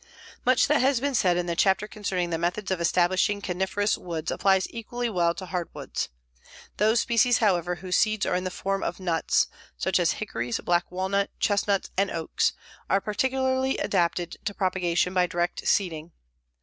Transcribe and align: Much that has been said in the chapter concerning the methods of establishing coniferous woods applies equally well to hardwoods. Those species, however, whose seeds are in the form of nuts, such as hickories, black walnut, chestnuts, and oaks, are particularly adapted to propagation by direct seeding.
Much 0.47 0.65
that 0.65 0.81
has 0.81 0.99
been 0.99 1.13
said 1.13 1.37
in 1.37 1.45
the 1.45 1.55
chapter 1.55 1.87
concerning 1.87 2.31
the 2.31 2.37
methods 2.39 2.71
of 2.71 2.81
establishing 2.81 3.39
coniferous 3.39 3.99
woods 3.99 4.31
applies 4.31 4.65
equally 4.71 5.11
well 5.11 5.35
to 5.35 5.45
hardwoods. 5.45 6.09
Those 6.77 6.99
species, 7.01 7.37
however, 7.37 7.75
whose 7.75 7.97
seeds 7.97 8.25
are 8.25 8.33
in 8.33 8.43
the 8.43 8.49
form 8.49 8.81
of 8.81 8.99
nuts, 8.99 9.45
such 9.77 9.99
as 9.99 10.13
hickories, 10.13 10.59
black 10.61 10.89
walnut, 10.91 11.29
chestnuts, 11.39 11.91
and 11.99 12.09
oaks, 12.09 12.53
are 12.89 12.99
particularly 12.99 13.77
adapted 13.77 14.37
to 14.43 14.55
propagation 14.55 15.13
by 15.13 15.27
direct 15.27 15.67
seeding. 15.67 16.11